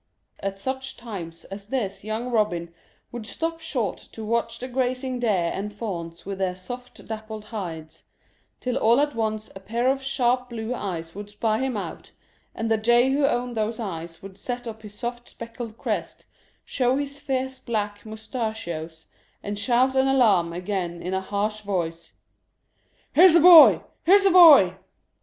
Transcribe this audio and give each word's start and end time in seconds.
At 0.39 0.57
such 0.57 0.97
times 0.97 1.43
as 1.51 1.67
this 1.67 2.03
young 2.03 2.31
Robin 2.31 2.73
would 3.11 3.27
stop 3.27 3.59
short 3.59 3.99
to 4.13 4.25
watch 4.25 4.57
the 4.57 4.67
grazing 4.67 5.19
deer 5.19 5.51
and 5.53 5.71
fawns 5.71 6.25
with 6.25 6.39
their 6.39 6.55
softly 6.55 7.05
dappled 7.05 7.45
hides, 7.45 8.05
till 8.59 8.77
all 8.77 8.99
at 8.99 9.13
once 9.13 9.51
a 9.55 9.59
pair 9.59 9.91
of 9.91 10.01
sharp 10.01 10.49
blue 10.49 10.73
eyes 10.73 11.13
would 11.13 11.29
spy 11.29 11.59
him 11.59 11.77
out, 11.77 12.13
and 12.55 12.71
the 12.71 12.79
jay 12.79 13.11
who 13.11 13.27
owned 13.27 13.55
those 13.55 13.79
eyes 13.79 14.23
would 14.23 14.39
set 14.39 14.65
up 14.65 14.81
his 14.81 14.95
soft 14.95 15.29
speckled 15.29 15.77
crest, 15.77 16.25
show 16.65 16.95
his 16.97 17.19
fierce 17.21 17.59
black 17.59 18.03
moustachios, 18.03 19.05
and 19.43 19.59
shout 19.59 19.93
an 19.95 20.07
alarm 20.07 20.51
again 20.51 21.03
in 21.03 21.13
a 21.13 21.21
harsh 21.21 21.61
voice 21.61 22.11
"Here's 23.13 23.35
a 23.35 23.39
boy! 23.39 23.83
here's 24.03 24.25
a 24.25 24.31
boy!" 24.31 24.77